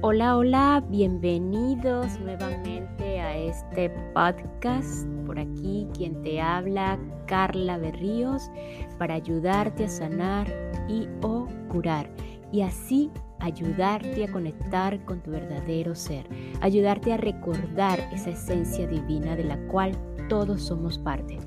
[0.00, 5.08] Hola, hola, bienvenidos nuevamente a este podcast.
[5.26, 8.48] Por aquí quien te habla, Carla Berríos,
[8.96, 10.46] para ayudarte a sanar
[10.88, 12.08] y o curar.
[12.52, 13.10] Y así
[13.40, 16.28] ayudarte a conectar con tu verdadero ser,
[16.60, 21.38] ayudarte a recordar esa esencia divina de la cual todos somos parte.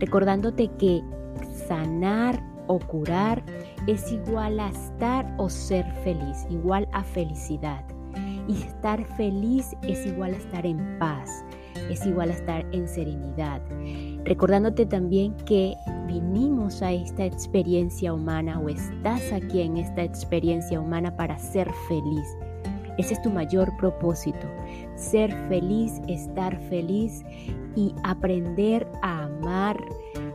[0.00, 1.02] Recordándote que
[1.68, 3.44] sanar o curar
[3.86, 7.84] es igual a estar o ser feliz, igual a felicidad.
[8.48, 11.44] Y estar feliz es igual a estar en paz,
[11.90, 13.60] es igual a estar en serenidad.
[14.24, 15.74] Recordándote también que
[16.06, 22.26] vinimos a esta experiencia humana o estás aquí en esta experiencia humana para ser feliz.
[22.98, 24.46] Ese es tu mayor propósito,
[24.96, 27.24] ser feliz, estar feliz
[27.74, 29.82] y aprender a amar,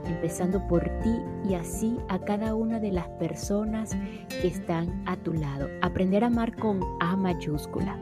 [0.08, 3.96] empezando por ti y así a cada una de las personas
[4.42, 5.68] que están a tu lado.
[5.82, 7.98] Aprender a amar con A mayúscula.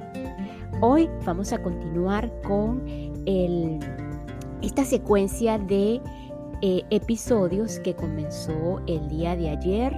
[0.82, 2.84] Hoy vamos a continuar con
[4.62, 6.02] esta secuencia de
[6.62, 9.94] eh, episodios que comenzó el día de ayer,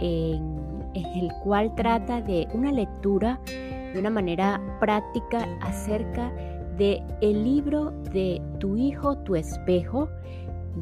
[0.00, 0.58] en,
[0.94, 6.32] el cual trata de una lectura de una manera práctica acerca
[6.76, 10.08] de el libro de Tu hijo, tu espejo,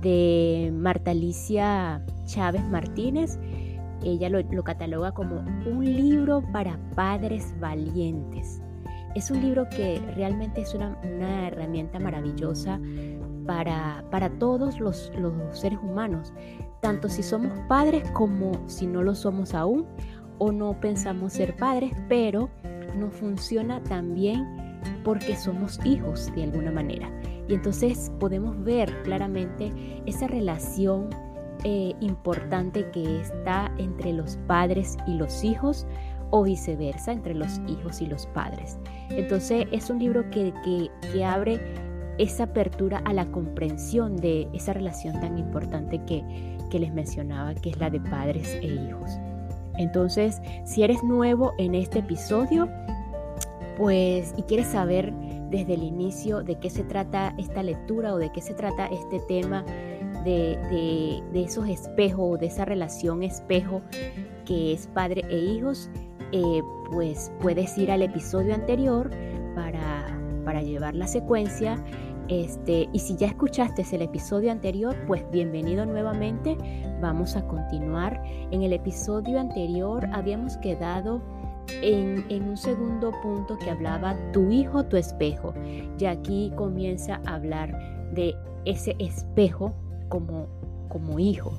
[0.00, 3.38] de Marta Alicia Chávez Martínez.
[4.02, 8.60] Ella lo, cataloga como un libro para padres valientes.
[9.14, 10.98] Es un libro que realmente es una,
[11.48, 12.78] herramienta maravillosa
[13.46, 16.34] para, para todos los, los seres humanos,
[16.80, 19.86] tanto si somos padres como si no lo somos aún
[20.38, 22.50] o no pensamos ser padres, pero
[22.98, 24.44] no funciona tan bien
[25.04, 27.10] porque somos hijos de alguna manera.
[27.48, 29.72] Y entonces podemos ver claramente
[30.06, 31.08] esa relación
[31.64, 35.86] eh, importante que está entre los padres y los hijos
[36.30, 38.78] o viceversa, entre los hijos y los padres.
[39.10, 41.60] Entonces es un libro que, que, abre
[42.18, 46.24] esa apertura a la comprensión de esa relación tan importante que,
[46.70, 49.18] que les mencionaba, que es la de padres e hijos.
[49.78, 52.68] Entonces, si eres nuevo en este episodio,
[53.76, 55.12] pues y quieres saber
[55.56, 59.20] desde el inicio de qué se trata esta lectura o de qué se trata este
[59.20, 59.64] tema
[60.22, 63.80] de, esos espejos o de esa relación espejo
[64.44, 65.88] que es padre e hijos,
[66.32, 69.10] eh, pues puedes ir al episodio anterior
[69.54, 71.82] para, para llevar la secuencia.
[72.28, 76.58] Este, y si ya escuchaste el episodio anterior, pues bienvenido nuevamente.
[77.00, 78.20] Vamos a continuar.
[78.50, 81.22] En el episodio anterior habíamos quedado
[81.68, 85.54] en, un segundo punto que hablaba tu hijo, tu espejo.
[85.98, 88.34] Y aquí comienza a hablar de
[88.64, 89.74] ese espejo
[90.08, 90.48] como,
[90.88, 91.56] como hijo.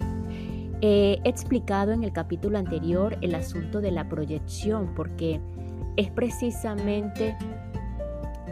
[0.81, 5.39] he explicado en el capítulo anterior el asunto de la proyección porque
[5.95, 7.35] es precisamente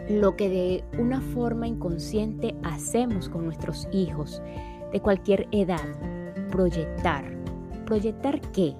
[0.08, 4.42] lo que de una forma inconsciente hacemos con nuestros hijos
[4.92, 5.84] de cualquier edad,
[6.50, 7.24] proyectar.
[7.84, 8.74] ¿Proyectar qué?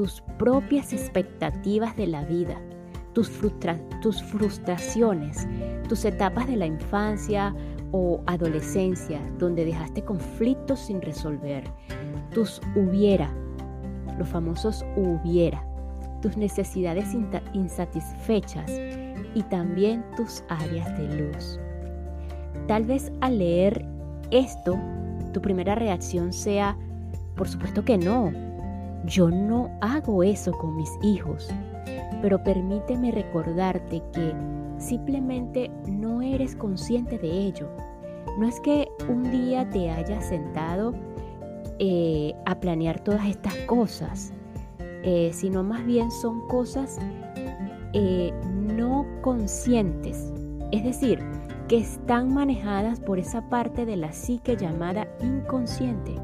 [0.00, 2.58] Tus propias expectativas de la vida,
[3.12, 3.30] tus,
[4.00, 5.46] tus frustraciones,
[5.90, 7.54] tus etapas de la infancia
[7.92, 11.64] o adolescencia donde dejaste conflictos sin resolver,
[12.32, 13.30] tus hubiera,
[14.18, 15.62] los famosos hubiera,
[16.22, 17.14] tus necesidades
[17.52, 18.72] insatisfechas
[19.34, 21.60] y también tus áreas de luz.
[22.68, 23.84] Tal vez al leer
[24.30, 24.78] esto,
[25.34, 26.74] tu primera reacción sea,
[27.36, 28.32] por supuesto que no,
[29.04, 31.48] yo no hago eso con mis hijos,
[32.22, 34.34] pero permíteme recordarte que
[34.78, 37.68] simplemente no eres consciente de ello.
[38.38, 40.94] No es que un día te hayas sentado
[41.78, 44.32] eh, a planear todas estas cosas,
[44.78, 46.98] eh, sino más bien son cosas
[47.92, 50.32] eh, no conscientes,
[50.72, 51.20] es decir,
[51.68, 56.16] que están manejadas por esa parte de la psique llamada inconsciente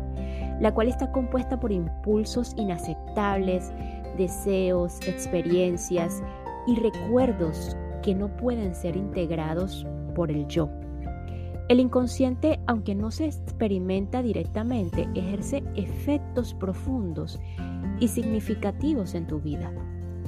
[0.60, 3.72] la cual está compuesta por impulsos inaceptables,
[4.16, 6.22] deseos, experiencias
[6.66, 10.68] y recuerdos que no pueden ser integrados por el yo.
[11.68, 17.40] El inconsciente, aunque no se experimenta directamente, ejerce efectos profundos
[17.98, 19.72] y significativos en tu vida.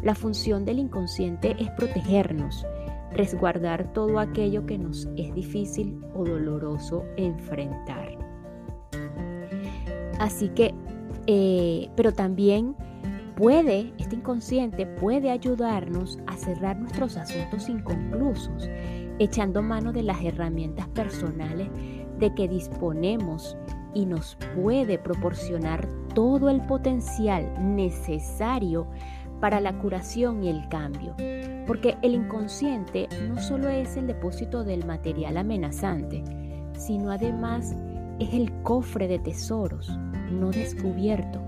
[0.03, 2.67] La función del inconsciente es protegernos,
[3.13, 8.28] resguardar todo aquello que nos es difícil o doloroso enfrentar.
[10.19, 10.75] Así que,
[11.27, 12.75] eh, pero también
[13.39, 18.69] puede, este inconsciente puede ayudarnos a cerrar nuestros asuntos inconclusos,
[19.21, 21.69] echando mano de las herramientas personales
[22.19, 23.57] de que disponemos
[23.95, 28.89] y nos puede proporcionar todo el potencial necesario
[29.41, 31.15] para la curación y el cambio,
[31.67, 36.25] porque el inconsciente no solo es el depósito del material amenazante,
[36.77, 37.77] sino además
[38.19, 39.97] es el cofre de tesoros
[40.31, 41.41] no descubierto,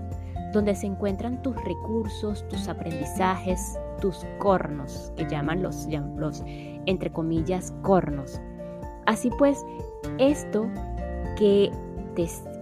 [0.53, 5.87] donde se encuentran tus recursos, tus aprendizajes, tus cornos, que llaman los,
[6.17, 6.43] los
[6.85, 8.41] entre comillas, cornos.
[9.05, 9.63] Así pues,
[10.17, 10.69] esto
[11.37, 11.71] que,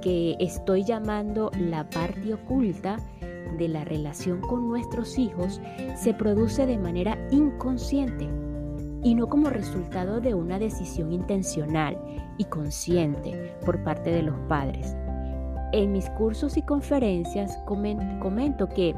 [0.02, 2.98] que estoy llamando la parte oculta
[3.58, 5.60] de la relación con nuestros hijos
[5.96, 8.30] se produce de manera inconsciente
[9.04, 11.98] y no como resultado de una decisión intencional
[12.38, 14.96] y consciente por parte de los padres.
[15.72, 18.96] En mis cursos y conferencias comento que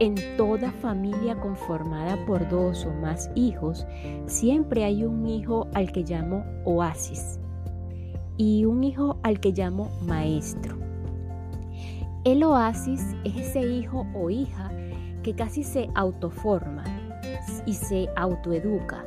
[0.00, 3.86] en toda familia conformada por dos o más hijos,
[4.26, 7.38] siempre hay un hijo al que llamo oasis
[8.36, 10.76] y un hijo al que llamo maestro.
[12.24, 14.70] El oasis es ese hijo o hija
[15.22, 16.84] que casi se autoforma
[17.66, 19.04] y se autoeduca.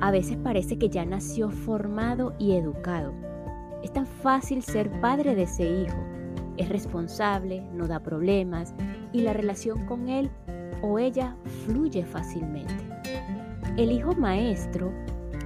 [0.00, 3.12] A veces parece que ya nació formado y educado.
[3.82, 6.09] Es tan fácil ser padre de ese hijo.
[6.60, 8.74] Es responsable, no da problemas
[9.14, 10.30] y la relación con él
[10.82, 11.34] o ella
[11.64, 12.74] fluye fácilmente.
[13.78, 14.92] El hijo maestro,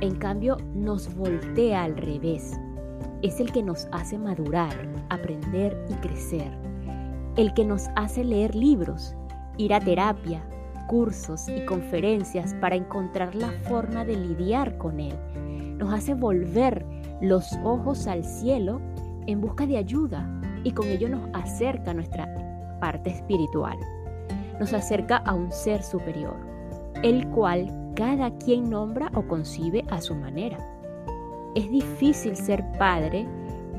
[0.00, 2.58] en cambio, nos voltea al revés.
[3.22, 4.74] Es el que nos hace madurar,
[5.08, 6.50] aprender y crecer.
[7.36, 9.14] El que nos hace leer libros,
[9.56, 10.42] ir a terapia,
[10.88, 15.14] cursos y conferencias para encontrar la forma de lidiar con él.
[15.78, 16.84] Nos hace volver
[17.20, 18.80] los ojos al cielo
[19.28, 20.28] en busca de ayuda
[20.64, 23.78] y con ello nos acerca a nuestra parte espiritual.
[24.58, 26.36] Nos acerca a un ser superior,
[27.02, 30.58] el cual cada quien nombra o concibe a su manera.
[31.54, 33.26] Es difícil ser padre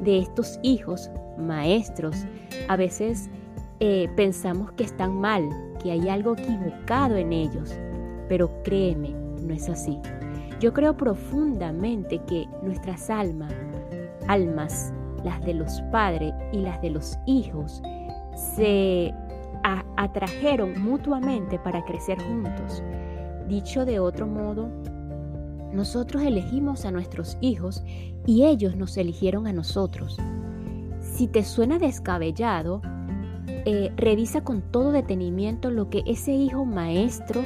[0.01, 2.25] de estos hijos, maestros.
[2.67, 3.29] A veces
[3.79, 5.49] eh, pensamos que están mal,
[5.81, 7.73] que hay algo equivocado en ellos,
[8.29, 9.09] pero créeme,
[9.41, 9.99] no es así.
[10.59, 13.53] Yo creo profundamente que nuestras almas,
[14.27, 14.93] almas,
[15.25, 17.81] las de los padres y las de los hijos,
[18.56, 19.13] se
[19.98, 22.83] atrajeron mutuamente para crecer juntos.
[23.50, 24.69] Dicho de otro modo,
[25.74, 27.83] nosotros elegimos a nuestros hijos
[28.25, 30.18] y ellos nos eligieron a nosotros.
[31.01, 32.81] Si te suena descabellado,
[33.48, 37.44] eh, revisa con todo detenimiento lo que ese hijo maestro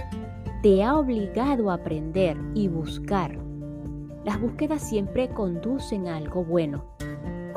[0.62, 3.40] te ha obligado a aprender y buscar.
[4.26, 6.84] Las búsquedas siempre conducen a algo bueno.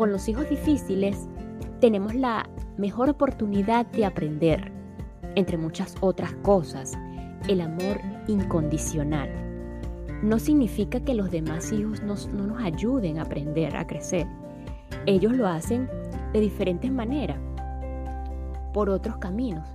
[0.03, 1.29] Con los hijos difíciles
[1.79, 4.73] tenemos la mejor oportunidad de aprender,
[5.37, 6.99] entre muchas otras cosas,
[7.47, 9.31] el amor incondicional.
[10.25, 14.27] No significa que los demás hijos no nos ayuden a aprender, a crecer.
[15.07, 15.89] Ellos lo hacen
[16.33, 17.39] de diferentes maneras,
[18.75, 19.69] por otros caminos.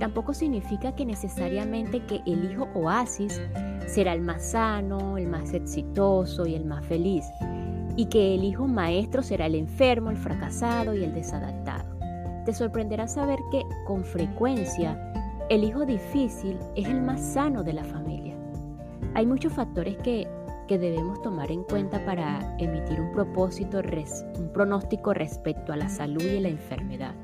[0.00, 3.40] Tampoco significa que necesariamente que el hijo oasis
[3.86, 7.24] será el más sano, el más exitoso y el más feliz,
[8.00, 11.84] y que el hijo maestro será el enfermo, el fracasado y el desadaptado.
[12.46, 14.98] Te sorprenderá saber que con frecuencia
[15.50, 18.34] el hijo difícil es el más sano de la familia.
[19.12, 20.26] Hay muchos factores que,
[20.66, 23.82] debemos tomar en cuenta para emitir un propósito,
[24.38, 27.14] un pronóstico respecto a la salud y la enfermedad,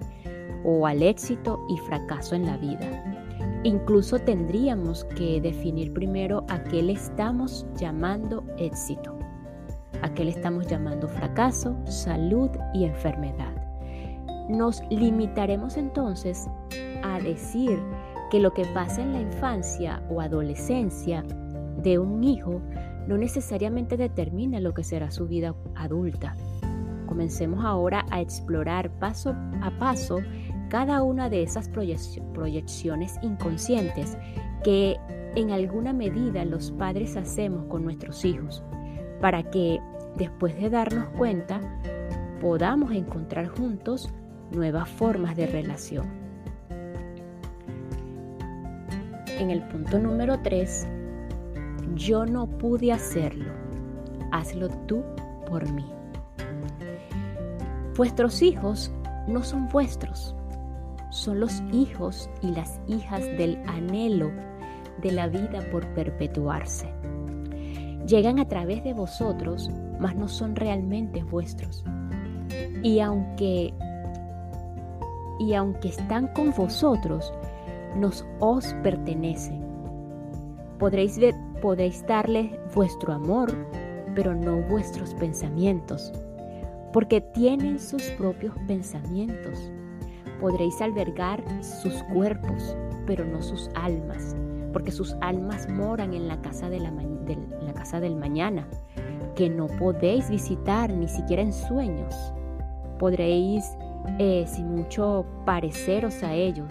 [0.63, 3.17] o al éxito y fracaso en la vida.
[3.63, 9.16] Incluso tendríamos que definir primero a qué le estamos llamando éxito,
[10.03, 13.55] a le estamos llamando fracaso, salud y enfermedad.
[14.49, 16.49] Nos limitaremos entonces
[17.03, 17.79] a decir
[18.31, 21.25] que lo que pasa en la infancia o adolescencia
[21.83, 22.61] de un hijo
[23.07, 26.35] no necesariamente determina lo que será su vida adulta.
[27.07, 30.19] Comencemos ahora a explorar paso a paso
[30.69, 34.19] cada una de esas proyecciones inconscientes
[34.65, 34.97] que
[35.37, 38.65] en alguna medida los padres hacemos con nuestros hijos,
[39.27, 39.81] para que
[40.15, 41.61] después de darnos cuenta
[42.41, 44.09] podamos encontrar juntos
[44.53, 46.07] nuevas formas de relación.
[49.27, 50.87] En el punto número 3,
[51.97, 53.51] yo no pude hacerlo,
[54.31, 55.03] hazlo tú
[55.49, 55.91] por mí.
[57.97, 58.93] Vuestros hijos
[59.27, 60.37] no son vuestros,
[61.11, 64.31] son los hijos y las hijas del anhelo
[65.03, 66.95] de la vida por perpetuarse.
[68.07, 71.85] Llegan a través de vosotros, mas no son realmente vuestros.
[72.83, 73.75] Y aunque
[75.39, 77.33] y aunque están con vosotros,
[77.97, 79.61] nos os pertenecen.
[80.79, 81.19] Podréis,
[81.61, 83.53] podréis darles vuestro amor,
[84.15, 86.13] pero no vuestros pensamientos,
[86.93, 89.71] porque tienen sus propios pensamientos.
[90.41, 94.37] Podréis albergar sus cuerpos, pero no sus almas,
[94.73, 97.16] porque sus almas moran en la casa, de la, la
[97.93, 98.67] del mañana,
[99.35, 102.15] que no podéis visitar ni siquiera en sueños.
[102.99, 103.65] Podréis,
[104.19, 106.69] eh, sin mucho, pareceros a ellos,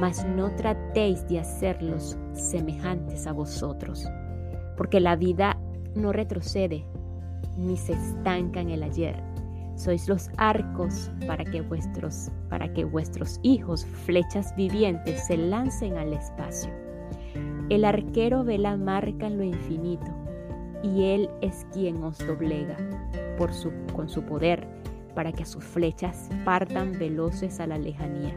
[0.00, 4.06] mas no tratéis de hacerlos semejantes a vosotros,
[4.76, 5.56] porque la vida
[5.94, 6.84] no retrocede
[7.56, 9.22] ni se estanca en el ayer.
[9.76, 16.12] Sois los arcos para que vuestros, para que vuestros hijos, flechas vivientes, se lancen al
[16.12, 16.81] espacio.
[17.72, 20.12] El arquero ve la marca en lo infinito,
[20.82, 22.76] y él es quien os doblega
[23.96, 24.68] con su poder,
[25.14, 28.36] para que sus flechas partan veloces a la lejanía.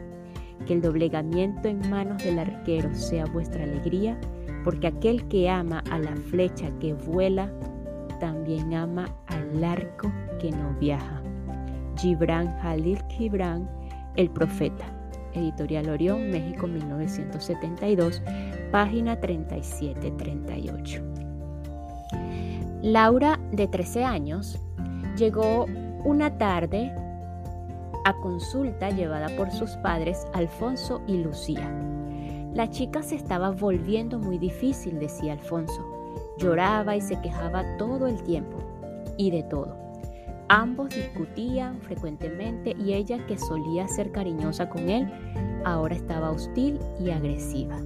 [0.65, 4.17] Que el doblegamiento en manos del arquero sea vuestra alegría,
[4.63, 7.51] porque aquel que ama a la flecha que vuela,
[8.21, 11.21] también ama al arco que no viaja.
[11.97, 13.69] Gibran Jalil Gibran,
[14.15, 14.85] El Profeta.
[15.35, 18.21] Editorial Orión, México 1972,
[18.75, 21.01] página 37-38.
[22.81, 24.59] Laura, de 13 años,
[25.15, 25.65] llegó
[26.03, 26.93] una tarde
[28.03, 31.71] a consulta llevada por sus padres Alfonso y Lucía.
[32.53, 35.81] La chica se estaba volviendo muy difícil, decía Alfonso.
[36.37, 38.57] Lloraba y se quejaba todo el tiempo
[39.15, 39.77] y de todo.
[40.49, 45.09] Ambos discutían frecuentemente y ella, que solía ser cariñosa con él,
[45.63, 47.79] ahora estaba hostil y agresiva.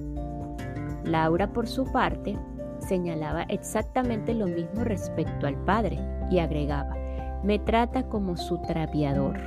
[1.10, 2.38] Laura, por su parte,
[2.78, 5.98] señalaba exactamente lo mismo respecto al padre
[6.30, 6.94] y agregaba,
[7.44, 9.38] me trata como su trapeador.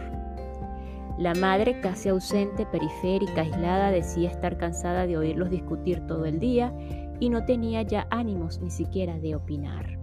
[1.18, 6.74] La madre, casi ausente, periférica, aislada, decía estar cansada de oírlos discutir todo el día
[7.20, 10.00] y no tenía ya ánimos ni siquiera de opinar.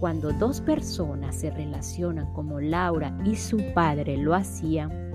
[0.00, 5.12] Cuando dos personas se relacionan como Laura y su padre lo hacían,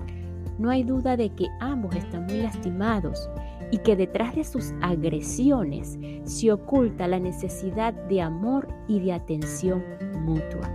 [0.59, 3.29] no hay duda de que ambos están muy lastimados
[3.71, 9.83] y que detrás de sus agresiones se oculta la necesidad de amor y de atención
[10.19, 10.69] mutua.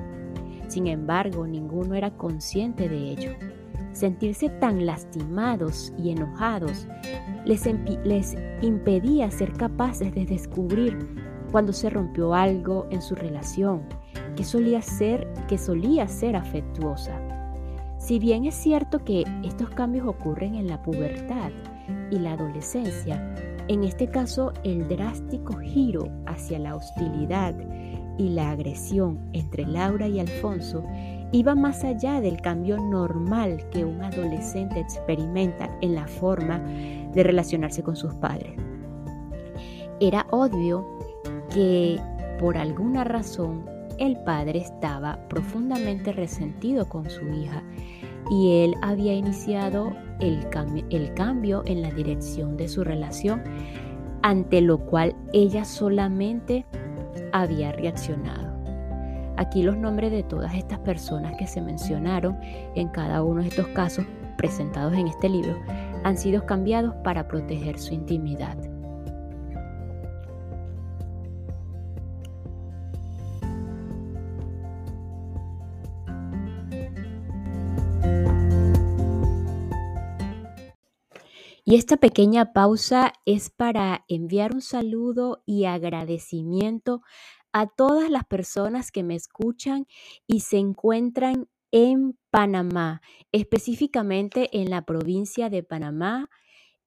[0.69, 3.31] Sin embargo, ninguno era consciente de ello.
[3.93, 6.87] Sentirse tan lastimados y enojados
[7.45, 7.67] les,
[8.63, 10.99] impedía ser capaces de descubrir
[11.53, 13.83] cuando se rompió algo en su relación
[14.35, 17.19] que solía ser afectuosa.
[17.99, 21.51] Si bien es cierto que estos cambios ocurren en la pubertad
[22.11, 23.35] y la adolescencia,
[23.69, 27.55] en este caso el drástico giro hacia la hostilidad
[28.19, 30.83] y la agresión entre Laura y Alfonso
[31.33, 37.83] iba más allá del cambio normal que un adolescente experimenta en la forma de relacionarse
[37.83, 38.55] con sus padres.
[40.01, 40.87] Era obvio
[41.53, 42.01] que
[42.39, 43.65] por alguna razón
[43.99, 47.63] el padre estaba profundamente resentido con su hija
[48.31, 50.47] y él había iniciado el,
[50.91, 53.43] el, cambio en la dirección de su relación,
[54.23, 56.67] ante lo cual ella solamente
[57.33, 58.57] había reaccionado.
[59.37, 62.39] Aquí los nombres de todas estas personas que se mencionaron
[62.75, 64.07] en cada uno de estos casos
[64.37, 65.57] presentados en este libro
[66.05, 68.57] han sido cambiados para proteger su intimidad.
[81.69, 87.03] Y esta pequeña pausa es para enviar un saludo y agradecimiento
[87.53, 89.89] a todas las personas que me escuchan
[90.29, 93.01] y se encuentran en Panamá,
[93.33, 96.31] específicamente en la provincia de Panamá,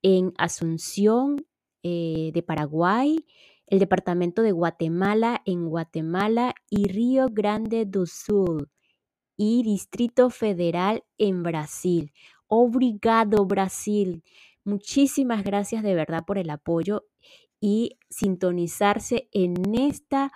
[0.01, 1.45] en Asunción
[1.83, 3.25] eh, de Paraguay,
[3.67, 8.71] el departamento de Guatemala en Guatemala y Río Grande do Sul
[9.35, 12.13] y Distrito Federal en Brasil.
[12.47, 14.23] Obrigado Brasil.
[14.69, 17.05] Muchísimas gracias de verdad por el apoyo
[17.59, 20.31] y sintonizarse en esta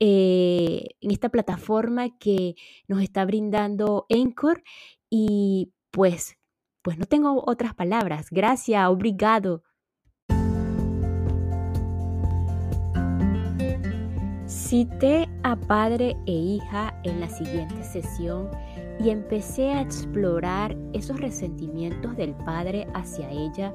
[0.00, 2.54] eh, en esta plataforma que
[2.88, 4.62] nos está brindando Encore
[5.10, 6.36] y pues,
[6.82, 8.28] pues no tengo otras palabras.
[8.30, 9.62] Gracias, obrigado.
[14.46, 18.50] Cité a padre e hija en la siguiente sesión
[19.00, 23.74] y empecé a explorar esos resentimientos del padre hacia ella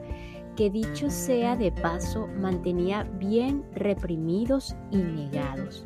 [0.56, 5.86] que dicho sea de paso mantenía bien reprimidos y negados.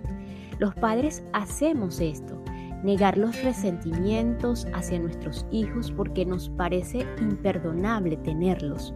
[0.60, 2.42] Los padres hacemos esto,
[2.84, 8.94] negar los resentimientos hacia nuestros hijos porque nos parece imperdonable tenerlos.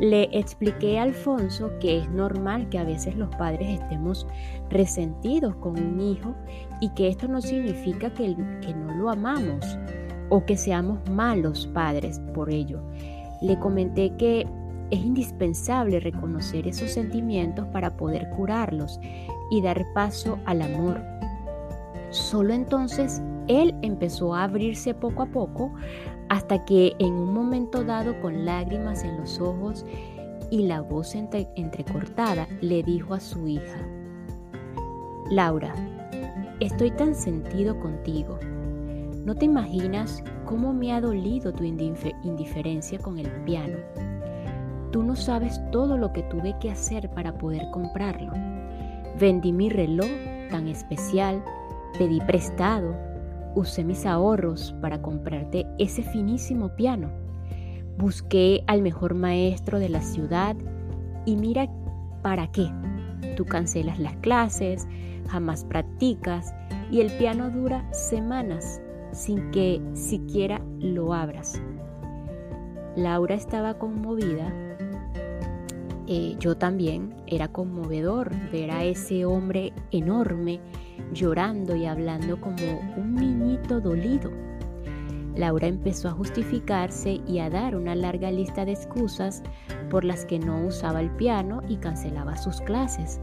[0.00, 4.26] Le expliqué a Alfonso que es normal que a veces los padres estemos
[4.68, 6.34] resentidos con un hijo
[6.80, 8.34] y que esto no significa que,
[8.74, 9.78] no lo amamos
[10.30, 12.82] o que seamos malos padres por ello.
[13.40, 14.46] Le comenté que
[14.90, 18.98] es indispensable reconocer esos sentimientos para poder curarlos
[19.50, 21.00] y dar paso al amor.
[22.10, 25.72] Solo entonces él empezó a abrirse poco a poco
[26.34, 29.86] hasta que en un momento dado con lágrimas en los ojos
[30.50, 33.78] y la voz entrecortada le dijo a su hija,
[35.30, 35.72] Laura,
[36.58, 38.40] estoy tan sentido contigo.
[39.24, 43.78] No te imaginas cómo me ha dolido tu indiferencia con el piano.
[44.90, 48.32] Tú no sabes todo lo que tuve que hacer para poder comprarlo.
[49.20, 50.10] Vendí mi reloj
[50.50, 51.44] tan especial,
[51.96, 52.92] pedí prestado,
[53.54, 57.10] usé mis ahorros para comprarte ese finísimo piano.
[57.98, 60.56] Busqué al mejor maestro de la ciudad
[61.26, 61.68] y mira
[62.22, 62.68] para qué.
[63.36, 64.86] Tú cancelas las clases,
[65.28, 66.54] jamás practicas
[66.90, 68.80] y el piano dura semanas
[69.12, 71.60] sin que siquiera lo abras.
[72.96, 74.52] Laura estaba conmovida.
[76.06, 80.60] Eh, yo también era conmovedor ver a ese hombre enorme
[81.12, 84.30] llorando y hablando como un niñito dolido.
[85.36, 89.42] Laura empezó a justificarse y a dar una larga lista de excusas
[89.90, 93.20] por las que no usaba el piano y cancelaba sus clases,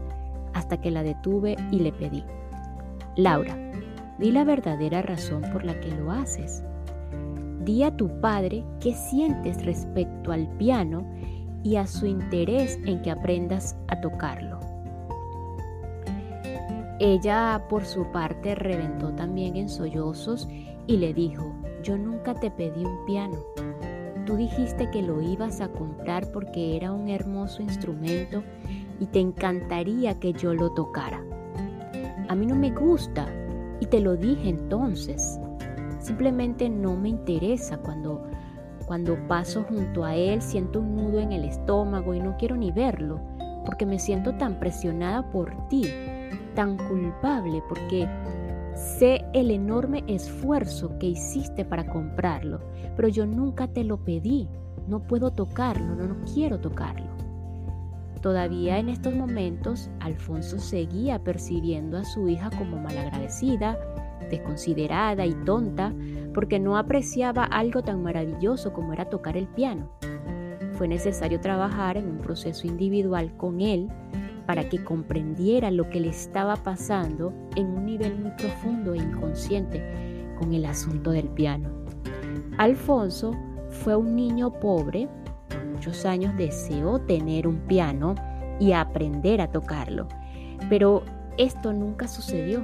[0.52, 2.22] hasta que la detuve y le pedí,
[3.16, 3.54] Laura,
[4.18, 6.64] di la verdadera razón por la que lo haces.
[7.62, 11.06] Di a tu padre qué sientes respecto al piano
[11.62, 14.61] y a su interés en que aprendas a tocarlo.
[17.04, 20.48] Ella por su parte reventó también en sollozos
[20.86, 23.38] y le dijo, yo nunca te pedí un piano.
[24.24, 28.44] Tú dijiste que lo ibas a comprar porque era un hermoso instrumento
[29.00, 31.24] y te encantaría que yo lo tocara.
[32.28, 33.26] A mí no me gusta
[33.80, 35.40] y te lo dije entonces.
[35.98, 38.22] Simplemente no me interesa cuando
[38.86, 42.70] cuando paso junto a él siento un nudo en el estómago y no quiero ni
[42.70, 43.18] verlo
[43.64, 45.88] porque me siento tan presionada por ti
[46.54, 48.08] tan culpable porque
[48.74, 52.60] sé el enorme esfuerzo que hiciste para comprarlo,
[52.96, 54.48] pero yo nunca te lo pedí.
[54.88, 57.06] No puedo tocarlo, no, quiero tocarlo.
[58.20, 63.78] Todavía en estos momentos, Alfonso seguía percibiendo a su hija como malagradecida,
[64.30, 65.92] desconsiderada y tonta,
[66.32, 69.90] porque no apreciaba algo tan maravilloso como era tocar el piano.
[70.74, 73.88] Fue necesario trabajar en un proceso individual con él
[74.46, 79.82] para que comprendiera lo que le estaba pasando en un nivel muy profundo e inconsciente
[80.38, 81.70] con el asunto del piano.
[82.58, 83.32] Alfonso
[83.68, 85.08] fue un niño pobre,
[85.48, 88.14] por muchos años deseó tener un piano
[88.60, 90.06] y aprender a tocarlo,
[90.68, 91.02] pero
[91.38, 92.62] esto nunca sucedió.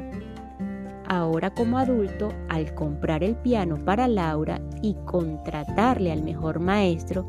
[1.07, 7.27] Ahora como adulto, al comprar el piano para Laura y contratarle al mejor maestro,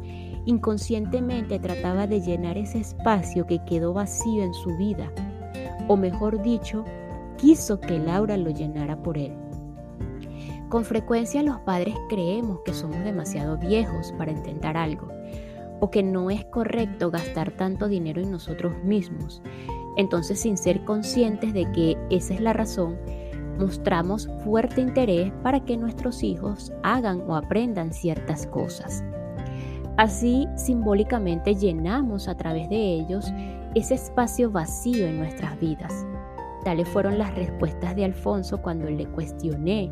[0.50, 5.12] Inconscientemente trataba de llenar ese espacio que quedó vacío en su vida,
[5.88, 6.86] o mejor dicho,
[7.38, 9.32] quiso que Laura lo llenara por él.
[10.70, 15.10] Con frecuencia los padres creemos que somos demasiado viejos para intentar algo,
[15.82, 19.44] o que no es correcto gastar tanto dinero en nosotros mismos.
[19.98, 22.98] Entonces, sin ser conscientes de que esa es la razón,
[23.60, 29.04] mostramos fuerte interés para que nuestros hijos hagan o aprendan ciertas cosas.
[30.00, 33.34] Así simbólicamente llenamos a través de ellos
[33.76, 36.08] ese espacio vacío en nuestras vidas.
[36.64, 39.92] Tales fueron las respuestas de Alfonso cuando le cuestioné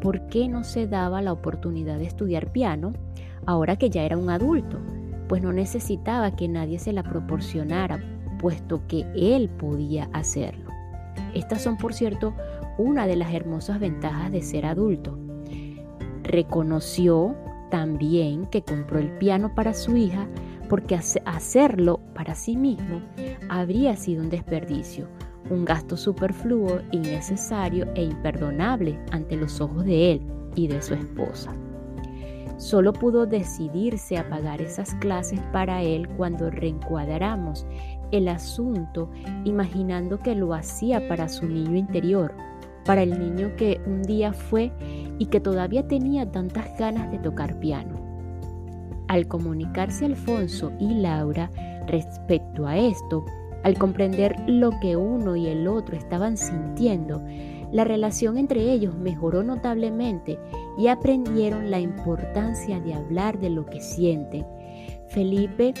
[0.00, 2.94] por qué no se daba la oportunidad de estudiar piano
[3.46, 4.80] ahora que ya era un adulto,
[5.28, 8.00] pues no necesitaba que nadie se la proporcionara,
[8.40, 10.68] puesto que él podía hacerlo.
[11.32, 12.34] Estas son, por cierto,
[12.76, 15.16] una de las hermosas ventajas de ser adulto.
[16.24, 17.36] Reconoció
[17.74, 20.28] también que compró el piano para su hija
[20.68, 23.02] porque hacerlo para sí mismo
[23.48, 25.08] habría sido un desperdicio,
[25.50, 30.22] un gasto superfluo, innecesario e imperdonable ante los ojos de él
[30.54, 31.52] y de su esposa.
[32.58, 37.66] Solo pudo decidirse a pagar esas clases para él cuando reencuadramos
[38.12, 39.10] el asunto
[39.44, 42.36] imaginando que lo hacía para su niño interior,
[42.84, 44.70] para el niño que un día fue
[45.18, 47.94] y que todavía tenía tantas ganas de tocar piano.
[49.08, 51.50] Al comunicarse Alfonso y Laura
[51.86, 53.24] respecto a esto,
[53.62, 57.22] al comprender lo que uno y el otro estaban sintiendo,
[57.72, 60.38] la relación entre ellos mejoró notablemente
[60.78, 64.46] y aprendieron la importancia de hablar de lo que sienten.
[65.08, 65.74] Felipe,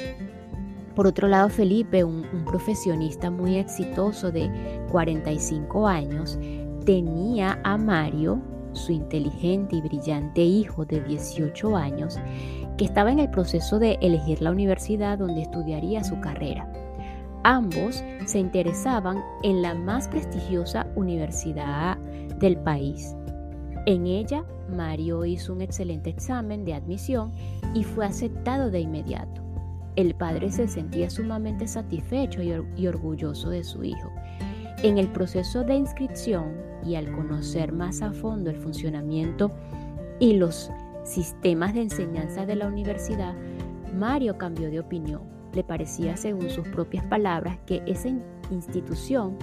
[0.94, 4.50] por otro lado, Felipe, un, un profesionista muy exitoso de
[4.90, 6.38] 45 años,
[6.84, 8.40] tenía a Mario,
[8.74, 12.18] su inteligente y brillante hijo de 18 años,
[12.76, 16.70] que estaba en el proceso de elegir la universidad donde estudiaría su carrera.
[17.44, 21.98] Ambos se interesaban en la más prestigiosa universidad
[22.38, 23.14] del país.
[23.86, 27.32] En ella, Mario hizo un excelente examen de admisión
[27.74, 29.42] y fue aceptado de inmediato.
[29.96, 34.10] El padre se sentía sumamente satisfecho y, orgulloso de su hijo.
[34.82, 39.50] En el proceso de inscripción y al conocer más a fondo el funcionamiento
[40.18, 40.70] y los
[41.04, 43.34] sistemas de enseñanza de la universidad,
[43.94, 48.08] Mario cambió de opinión le parecía, según sus propias palabras, que esa
[48.50, 49.36] institución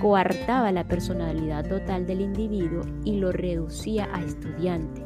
[0.00, 5.04] coartaba la personalidad total del individuo y lo reducía a estudiante,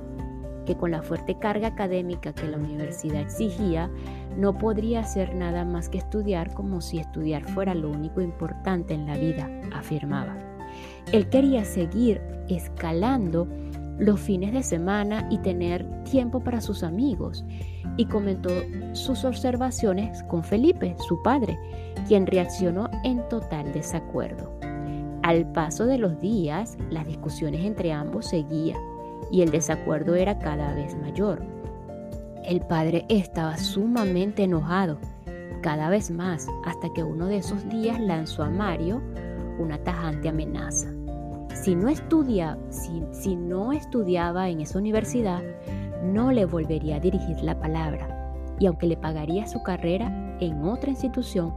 [0.66, 3.90] que con la fuerte carga académica que la universidad exigía,
[4.36, 9.06] no podría hacer nada más que estudiar como si estudiar fuera lo único importante en
[9.06, 10.51] la vida, afirmaba.
[11.12, 13.48] Él quería seguir escalando
[13.98, 17.44] los fines de semana y tener tiempo para sus amigos
[17.96, 18.50] y comentó
[18.92, 21.58] sus observaciones con Felipe, su padre,
[22.08, 24.52] quien reaccionó en total desacuerdo.
[25.22, 28.80] Al paso de los días, las discusiones entre ambos seguían
[29.30, 31.42] y el desacuerdo era cada vez mayor.
[32.44, 34.98] El padre estaba sumamente enojado,
[35.62, 39.00] cada vez más, hasta que uno de esos días lanzó a Mario
[39.58, 40.88] una tajante amenaza.
[41.54, 45.42] Si no, estudia, si, no estudiaba en esa universidad,
[46.02, 48.08] no le volvería a dirigir la palabra
[48.58, 51.54] y aunque le pagaría su carrera en otra institución,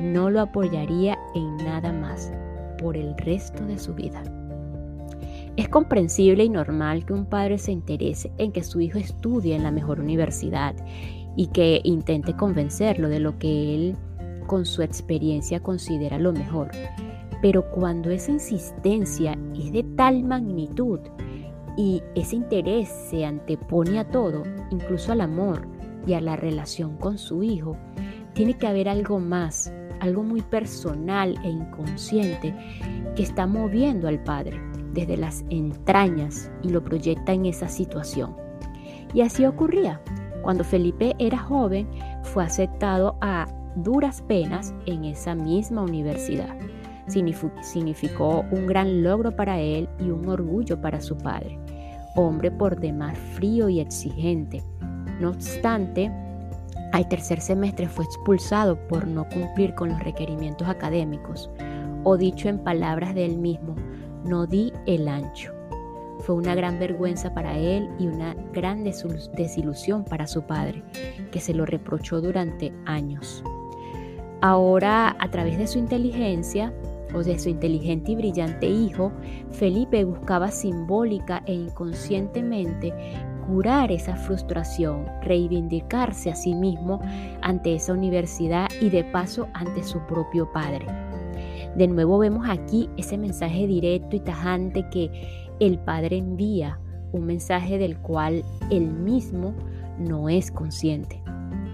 [0.00, 2.32] no lo apoyaría en nada más
[2.78, 4.22] por el resto de su vida.
[5.56, 9.62] Es comprensible y normal que un padre se interese en que su hijo estudie en
[9.62, 10.74] la mejor universidad
[11.34, 13.96] y que intente convencerlo de lo que él
[14.46, 16.70] con su experiencia considera lo mejor.
[17.42, 21.00] Pero cuando esa insistencia es de tal magnitud
[21.76, 25.66] y ese interés se antepone a todo, incluso al amor
[26.06, 27.76] y a la relación con su hijo,
[28.32, 32.54] tiene que haber algo más, algo muy personal e inconsciente
[33.14, 34.60] que está moviendo al padre
[34.92, 38.34] desde las entrañas y lo proyecta en esa situación.
[39.12, 40.00] Y así ocurría.
[40.42, 41.88] Cuando Felipe era joven,
[42.22, 43.46] fue aceptado a
[43.76, 46.56] duras penas en esa misma universidad.
[47.06, 51.58] Significó un gran logro para él y un orgullo para su padre
[52.16, 54.62] hombre por demás frío y exigente.
[55.20, 56.10] No obstante,
[56.92, 61.50] al tercer semestre fue expulsado por no cumplir con los requerimientos académicos,
[62.04, 63.76] o dicho en palabras de él mismo,
[64.24, 65.52] no di el ancho.
[66.20, 70.82] Fue una gran vergüenza para él y una gran desilusión para su padre,
[71.30, 73.44] que se lo reprochó durante años.
[74.40, 76.72] Ahora, a través de su inteligencia,
[77.14, 79.12] o de su inteligente y brillante hijo,
[79.52, 82.92] Felipe buscaba simbólica e inconscientemente
[83.46, 87.00] curar esa frustración, reivindicarse a sí mismo
[87.42, 90.86] ante esa universidad y de paso ante su propio padre.
[91.76, 95.10] De nuevo vemos aquí ese mensaje directo y tajante que
[95.60, 96.80] el padre envía,
[97.12, 99.54] un mensaje del cual él mismo
[99.98, 101.22] no es consciente,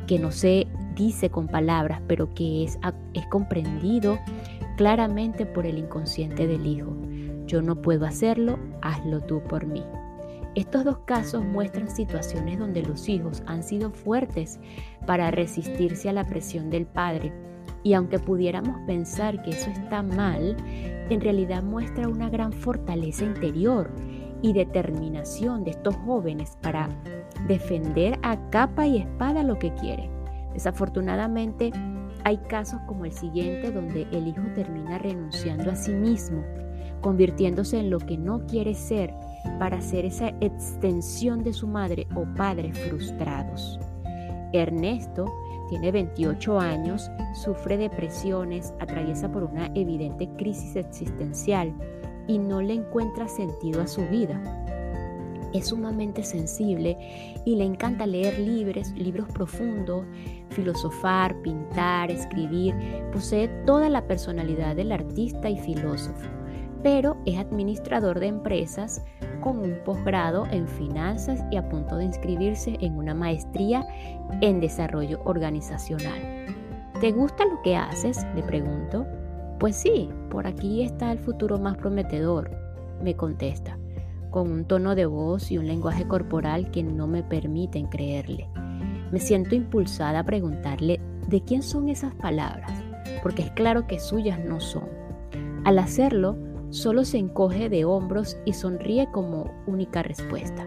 [0.07, 2.79] que no se dice con palabras, pero que es,
[3.15, 4.19] es comprendido
[4.77, 6.97] claramente por el inconsciente del hijo.
[7.47, 9.83] Yo no puedo hacerlo, hazlo tú por mí.
[10.55, 14.61] Estos dos casos muestran situaciones donde los hijos han sido fuertes
[15.07, 17.33] para resistirse a la presión del padre
[17.83, 20.57] y aunque pudiéramos pensar que eso está mal,
[21.11, 23.91] en realidad muestra una gran fortaleza interior
[24.41, 26.89] y determinación de estos jóvenes para
[27.47, 30.11] defender a capa y espada lo que quieren.
[30.53, 31.73] Desafortunadamente,
[32.25, 36.43] hay casos como el siguiente donde el hijo termina renunciando a sí mismo,
[37.01, 39.13] convirtiéndose en lo que no quiere ser
[39.59, 43.79] para ser esa extensión de su madre o padre frustrados.
[44.53, 45.27] Ernesto
[45.69, 51.75] tiene 28 años, sufre depresiones, atraviesa por una evidente crisis existencial
[52.29, 54.62] y no le encuentra sentido a su vida
[55.53, 56.97] es sumamente sensible
[57.45, 60.05] y le encanta leer libros, libros profundos,
[60.51, 62.75] filosofar, pintar, escribir.
[63.13, 66.29] Posee toda la personalidad del artista y filósofo,
[66.83, 69.05] pero es administrador de empresas
[69.41, 73.87] con un posgrado en finanzas y a punto de inscribirse en una maestría
[74.41, 76.47] en desarrollo organizacional.
[77.01, 78.25] ¿Te gusta lo que haces?
[78.35, 79.07] Le pregunto.
[79.59, 82.51] Pues sí, por aquí está el futuro más prometedor,
[83.01, 83.79] me contesta
[84.33, 88.49] con un tono de voz y un lenguaje corporal que no me permiten creerle.
[89.13, 92.73] Me siento impulsada a preguntarle de quién son esas palabras,
[93.23, 94.89] porque es claro que suyas no son.
[95.65, 96.37] Al hacerlo,
[96.71, 100.67] solo se encoge de hombros y sonríe como única respuesta.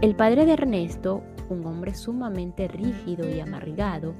[0.00, 4.14] El padre de Ernesto un hombre sumamente rígido y amargado,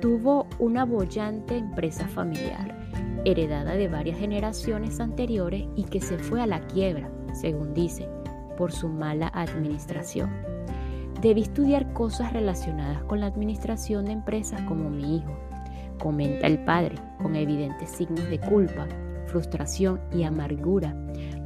[0.00, 2.76] tuvo una bollante empresa familiar,
[3.24, 8.08] heredada de varias generaciones anteriores y que se fue a la quiebra, según dice,
[8.56, 10.30] por su mala administración.
[11.20, 15.32] Debí estudiar cosas relacionadas con la administración de empresas como mi hijo,
[15.98, 18.86] comenta el padre, con evidentes signos de culpa,
[19.26, 20.94] frustración y amargura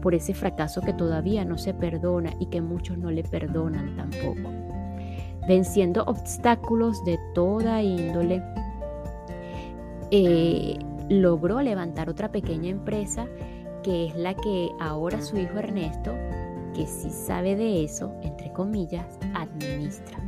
[0.01, 4.51] por ese fracaso que todavía no se perdona y que muchos no le perdonan tampoco.
[5.49, 8.43] Venciendo obstáculos de toda índole,
[10.11, 13.27] eh, logró levantar otra pequeña empresa
[13.87, 16.13] que es la que ahora su hijo Ernesto,
[16.75, 20.19] que sí sabe de eso, entre comillas, administra.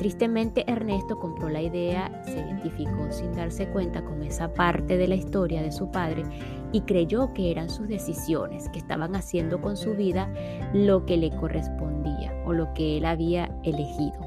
[0.00, 5.14] Tristemente Ernesto compró la idea, se identificó sin darse cuenta con esa parte de la
[5.14, 6.24] historia de su padre
[6.72, 10.28] y creyó que eran sus decisiones, que estaban haciendo con su vida
[10.74, 14.18] lo que le correspondía o lo que él había elegido.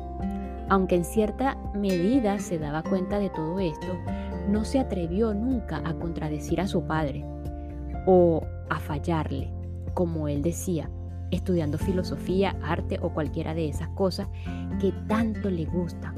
[0.70, 4.00] Aunque en cierta medida se daba cuenta de todo esto,
[4.48, 7.26] no se atrevió nunca a contradecir a su padre
[8.12, 8.42] o
[8.72, 9.54] a fallarle,
[9.94, 10.90] como él decía,
[11.30, 14.28] estudiando filosofía, arte o cualquiera de esas cosas
[14.82, 16.16] que tanto le gustan,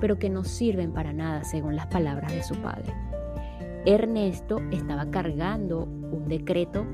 [0.00, 2.94] pero que no sirven para nada según las palabras de su padre.
[3.84, 6.86] Ernesto estaba cargando un decreto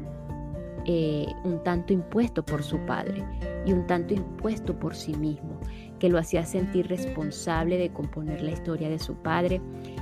[0.87, 3.23] eh, un tanto impuesto por su padre
[3.67, 5.61] y un tanto impuesto por sí mismo,
[5.99, 9.61] que lo hacía sentir responsable de componer la historia de su padre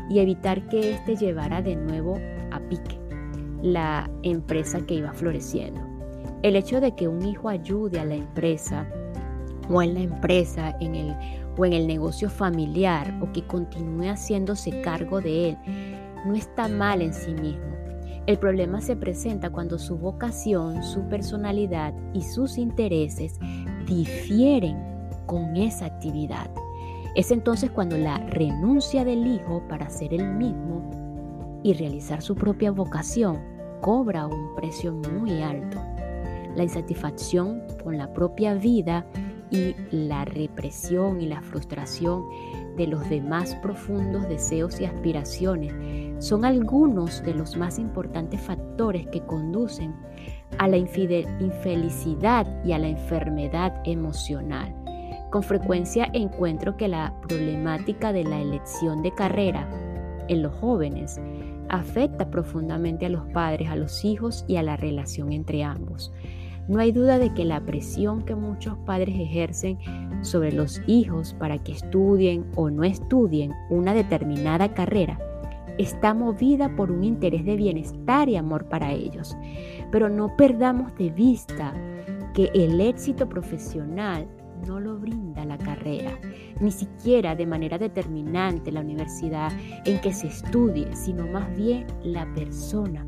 [0.09, 2.17] y evitar que éste llevara de nuevo
[2.53, 3.06] a pique
[3.63, 5.81] la empresa que iba floreciendo.
[6.43, 8.87] El hecho de que un hijo ayude a la empresa
[9.69, 11.17] o en la empresa en el,
[11.57, 15.59] o en el negocio familiar o que continúe haciéndose cargo de él
[16.25, 17.65] no está mal en sí mismo.
[18.27, 23.39] El problema se presenta cuando su vocación, su personalidad y sus intereses
[23.87, 24.77] difieren
[25.27, 26.51] con esa actividad.
[27.15, 31.06] Es entonces cuando la renuncia del hijo para ser el mismo
[31.67, 33.41] y realizar su propia vocación
[33.81, 35.81] cobra un precio muy alto
[36.55, 39.05] la insatisfacción con la propia vida
[39.51, 42.25] y la represión y la frustración
[42.77, 45.75] de los demás profundos deseos y aspiraciones
[46.25, 49.95] son algunos de los más importantes factores que conducen
[50.59, 54.73] a la infelicidad y a la enfermedad emocional.
[55.31, 59.69] Con frecuencia encuentro que la problemática de la elección de carrera
[60.29, 61.21] en los jóvenes
[61.69, 66.13] afecta profundamente a los padres, a los hijos y a la relación entre ambos.
[66.69, 69.79] No hay duda de que la presión que muchos padres ejercen
[70.23, 75.21] sobre los hijos para que estudien o no estudien una determinada carrera
[75.79, 79.37] está movida por un interés de bienestar y amor para ellos.
[79.93, 81.75] Pero no perdamos de vista
[82.35, 84.27] que el éxito profesional
[84.67, 86.19] no lo brinda la carrera,
[86.61, 89.53] ni siquiera de manera determinante la universidad
[89.85, 93.07] en que se estudie, sino más bien la persona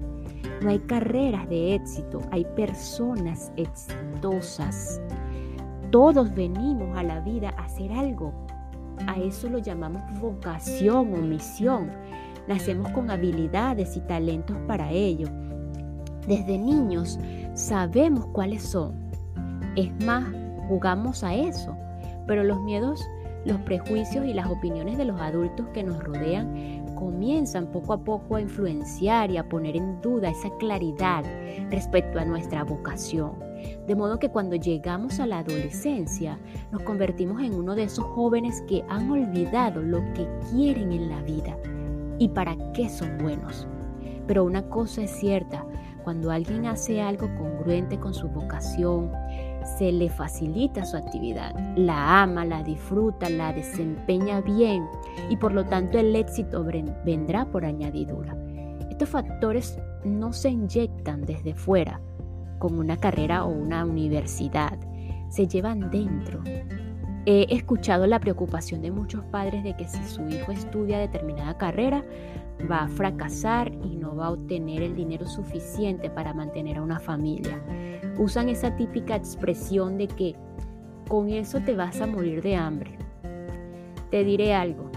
[0.61, 5.01] no hay carreras de éxito, hay personas exitosas.
[5.91, 8.33] Todos venimos a la vida a hacer algo.
[9.07, 11.91] A eso lo llamamos vocación o misión.
[12.49, 15.29] Nacemos con habilidades y talentos para ello.
[16.27, 17.21] Desde niños
[17.55, 18.95] sabemos cuáles son.
[19.77, 20.25] Es más,
[20.69, 21.77] jugamos a eso.
[22.27, 23.05] Pero los miedos,
[23.45, 28.37] los prejuicios y las opiniones de los adultos que nos rodean comienzan poco a poco
[28.37, 31.25] a influenciar y a poner en duda esa claridad
[31.71, 33.33] respecto a nuestra vocación.
[33.87, 36.39] De modo que cuando llegamos a la adolescencia
[36.71, 41.23] nos convertimos en uno de esos jóvenes que han olvidado lo que quieren en la
[41.23, 41.57] vida
[42.19, 43.67] y para qué son buenos.
[44.27, 45.65] Pero una cosa es cierta,
[46.05, 49.11] cuando alguien hace algo congruente con su vocación,
[49.77, 54.87] se le facilita su actividad, la ama, la disfruta, la desempeña bien
[55.29, 56.65] y por lo tanto el éxito
[57.05, 58.37] vendrá por añadidura.
[58.91, 62.01] Estos factores no se inyectan desde fuera,
[62.59, 64.79] como una carrera o una universidad,
[65.29, 66.43] se llevan dentro.
[67.27, 72.03] He escuchado la preocupación de muchos padres de que si su hijo estudia determinada carrera,
[72.71, 76.99] va a fracasar y no va a obtener el dinero suficiente para mantener a una
[76.99, 77.61] familia.
[78.19, 80.35] Usan esa típica expresión de que
[81.09, 82.99] con eso te vas a morir de hambre.
[84.11, 84.91] Te diré algo,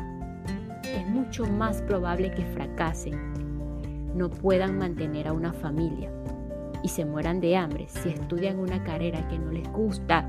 [0.84, 3.18] es mucho más probable que fracasen,
[4.16, 6.12] no puedan mantener a una familia
[6.84, 10.28] y se mueran de hambre si estudian una carrera que no les gusta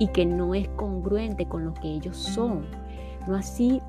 [0.00, 2.64] y que no es congruente con lo que ellos son
[3.26, 3.80] no así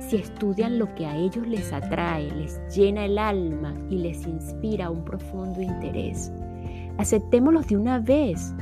[0.00, 4.90] si estudian lo que a ellos les atrae, les llena el alma y les inspira
[4.90, 6.30] un profundo interés.
[6.98, 8.54] Aceptémoslos de una vez.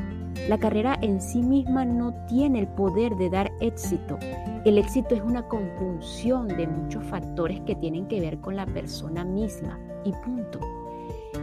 [0.49, 4.19] La carrera en sí misma no tiene el poder de dar éxito.
[4.65, 9.25] El éxito es una conjunción de muchos factores que tienen que ver con la persona
[9.25, 10.61] misma y punto.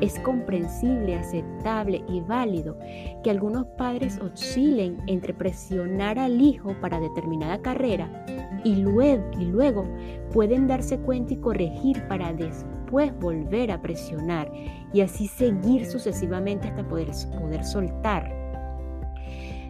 [0.02, 2.78] Es comprensible, aceptable y válido
[3.24, 8.26] que algunos padres oscilen entre presionar al hijo para determinada carrera
[8.64, 9.86] y luego, y luego
[10.34, 14.52] pueden darse cuenta y corregir para después volver a presionar
[14.94, 18.34] y así seguir sucesivamente hasta poder, poder soltar.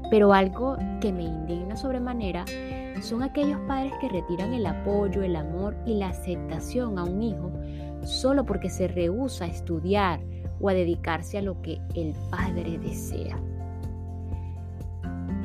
[0.10, 2.46] Pero algo que me indigna sobremanera
[3.02, 7.52] son aquellos padres que retiran el apoyo, el amor y la aceptación a un hijo
[8.04, 10.20] solo porque se rehúsa a estudiar
[10.60, 13.38] o a dedicarse a lo que el padre desea.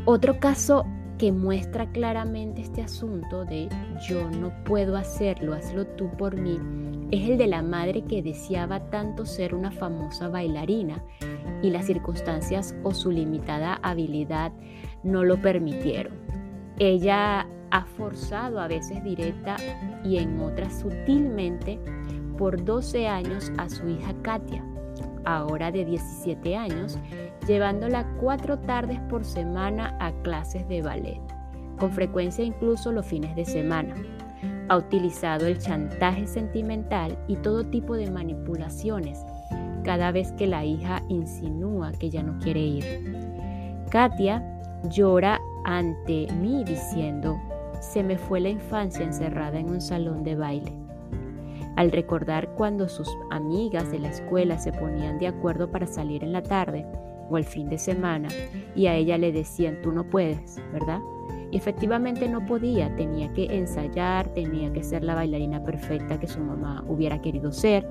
[0.04, 0.85] Otro caso
[1.18, 3.68] que muestra claramente este asunto de
[4.08, 6.58] yo no puedo hacerlo, hazlo tú por mí,
[7.12, 11.05] es el de la madre que deseaba tanto ser una famosa bailarina
[11.61, 14.51] y las circunstancias o su limitada habilidad
[15.03, 16.14] no lo permitieron.
[16.79, 19.57] Ella ha forzado a veces directa
[20.03, 21.79] y en otras sutilmente
[22.38, 24.64] por 12 años a su hija Katia,
[25.27, 26.98] ahora de 17 años,
[27.46, 31.20] llevándola cuatro tardes por semana a clases de ballet,
[31.79, 33.94] con frecuencia incluso los fines de semana.
[34.72, 39.22] Ha utilizado el chantaje sentimental y todo tipo de manipulaciones
[39.85, 43.85] cada vez que la hija insinúa que ya no quiere ir.
[43.90, 44.42] Katia
[44.88, 47.38] llora ante mí diciendo,
[47.82, 50.72] se me fue la infancia encerrada en un salón de baile
[51.76, 56.32] al recordar cuando sus amigas de la escuela se ponían de acuerdo para salir en
[56.32, 56.87] la tarde
[57.28, 58.28] o el fin de semana
[58.74, 61.00] y a ella le decían tú no puedes, ¿verdad?
[61.53, 66.83] Efectivamente no podía, tenía que ensayar, tenía que ser la bailarina perfecta que su mamá
[66.88, 67.87] hubiera querido ser,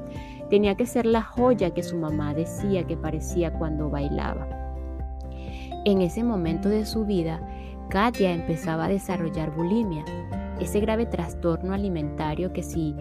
[0.49, 4.47] tenía que ser la joya que su mamá decía que parecía cuando bailaba.
[5.85, 7.39] En ese momento de su vida,
[7.89, 10.05] Katia empezaba a desarrollar bulimia,
[10.59, 12.95] ese grave trastorno alimentario que si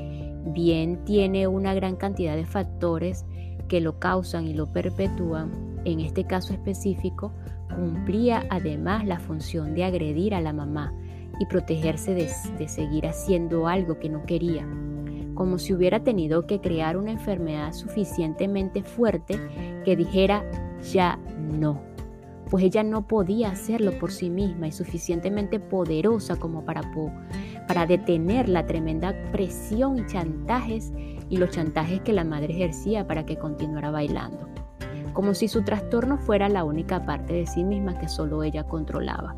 [0.45, 3.25] bien tiene una gran cantidad de factores
[3.69, 7.33] que lo causan y lo perpetúan, en este caso específico,
[7.75, 10.93] cumplía además la función de agredir a la mamá
[11.39, 12.29] y protegerse de,
[12.69, 14.67] seguir haciendo algo que no quería,
[15.35, 19.41] como si hubiera tenido que crear una enfermedad suficientemente fuerte
[19.85, 20.45] que dijera
[20.93, 21.81] ya no,
[22.51, 26.83] pues ella no podía hacerlo por sí misma y suficientemente poderosa como para,
[27.67, 30.93] para detener la tremenda presión y chantajes
[31.31, 34.49] y los chantajes que la madre ejercía para que continuara bailando,
[35.13, 39.37] como si su trastorno fuera la única parte de sí misma que solo ella controlaba.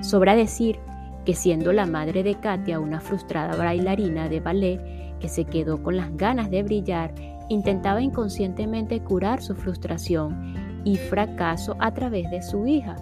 [0.00, 0.78] Sobra decir
[1.24, 4.80] que siendo la madre de Katia una frustrada bailarina de ballet
[5.20, 7.14] que se quedó con las ganas de brillar,
[7.48, 12.96] intentaba inconscientemente curar su frustración y fracaso a través de su hija,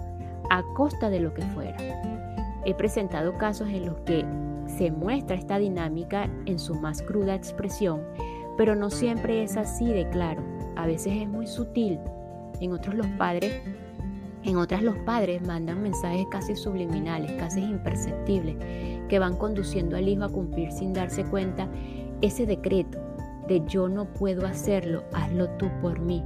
[0.49, 1.77] a costa de lo que fuera.
[2.65, 4.23] He presentado casos en los que
[4.67, 8.01] se muestra esta dinámica en su más cruda expresión,
[8.57, 10.43] pero no siempre es así de claro.
[10.75, 11.99] A veces es muy sutil.
[12.59, 13.61] En otros los padres,
[14.43, 18.55] en otras los padres mandan mensajes casi subliminales, casi imperceptibles,
[19.07, 21.67] que van conduciendo al hijo a cumplir sin darse cuenta
[22.21, 22.99] ese decreto
[23.47, 26.23] de yo no puedo hacerlo, hazlo tú por mí.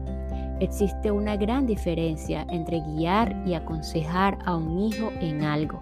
[0.60, 5.82] Existe una gran diferencia entre guiar y aconsejar a un hijo en algo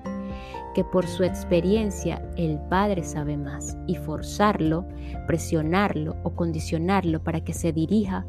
[0.73, 4.85] que por su experiencia el padre sabe más y forzarlo,
[5.27, 8.25] presionarlo o condicionarlo para que se dirija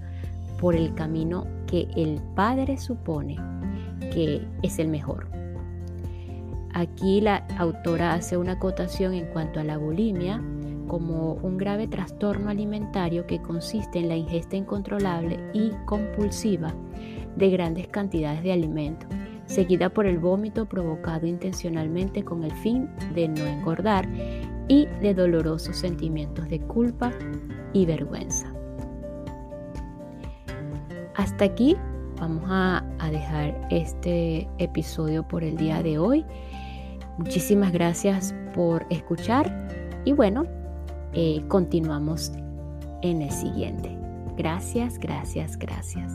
[0.58, 3.36] por el camino que el padre supone
[4.12, 5.28] que es el mejor.
[6.72, 10.42] Aquí la autora hace una acotación en cuanto a la bulimia
[10.88, 16.74] como un grave trastorno alimentario que consiste en la ingesta incontrolable y compulsiva
[17.36, 19.08] de grandes cantidades de alimentos
[19.46, 24.08] seguida por el vómito provocado intencionalmente con el fin de no engordar
[24.68, 27.12] y de dolorosos sentimientos de culpa
[27.72, 28.53] y vergüenza.
[31.16, 31.76] Hasta aquí
[32.20, 36.24] vamos a, dejar este episodio por el día de hoy.
[37.18, 39.68] Muchísimas gracias por escuchar
[40.04, 40.44] y bueno,
[41.12, 42.32] eh, continuamos
[43.02, 43.96] en el siguiente.
[44.36, 46.12] Gracias, gracias, gracias.